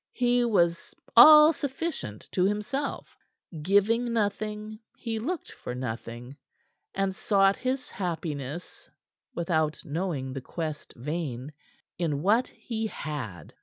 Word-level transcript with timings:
He 0.13 0.43
was 0.43 0.95
all 1.15 1.53
sufficient 1.53 2.27
to 2.31 2.43
himself. 2.45 3.15
Giving 3.61 4.11
nothing, 4.11 4.79
he 4.97 5.19
looked 5.19 5.51
for 5.51 5.75
nothing, 5.75 6.37
and 6.95 7.15
sought 7.15 7.55
his 7.57 7.87
happiness 7.91 8.89
without 9.35 9.85
knowing 9.85 10.33
the 10.33 10.41
quest 10.41 10.93
vain 10.95 11.53
in 11.99 12.23
what 12.23 12.47
he 12.47 12.87
had. 12.87 13.53